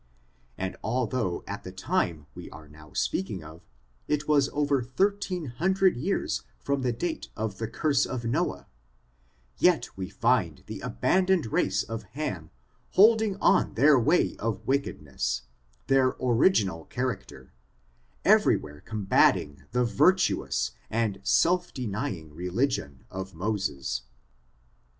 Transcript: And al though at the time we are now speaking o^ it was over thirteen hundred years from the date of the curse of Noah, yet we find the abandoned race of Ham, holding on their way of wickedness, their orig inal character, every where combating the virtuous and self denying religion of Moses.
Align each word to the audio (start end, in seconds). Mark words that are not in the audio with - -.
And 0.57 0.77
al 0.83 1.05
though 1.05 1.43
at 1.45 1.63
the 1.63 1.71
time 1.71 2.25
we 2.33 2.49
are 2.49 2.67
now 2.67 2.91
speaking 2.91 3.41
o^ 3.41 3.61
it 4.07 4.27
was 4.27 4.49
over 4.51 4.81
thirteen 4.81 5.45
hundred 5.45 5.95
years 5.95 6.41
from 6.59 6.81
the 6.81 6.91
date 6.91 7.29
of 7.37 7.59
the 7.59 7.67
curse 7.67 8.07
of 8.07 8.25
Noah, 8.25 8.65
yet 9.59 9.95
we 9.95 10.09
find 10.09 10.63
the 10.65 10.79
abandoned 10.79 11.51
race 11.53 11.83
of 11.83 12.01
Ham, 12.17 12.49
holding 12.93 13.35
on 13.39 13.75
their 13.75 13.99
way 13.99 14.35
of 14.37 14.65
wickedness, 14.65 15.43
their 15.85 16.11
orig 16.15 16.55
inal 16.65 16.89
character, 16.89 17.53
every 18.25 18.57
where 18.57 18.81
combating 18.81 19.61
the 19.71 19.85
virtuous 19.85 20.71
and 20.89 21.19
self 21.21 21.71
denying 21.75 22.33
religion 22.33 23.05
of 23.11 23.35
Moses. 23.35 24.01